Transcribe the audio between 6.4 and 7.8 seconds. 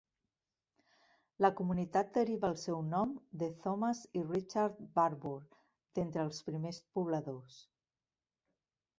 primers pobladors.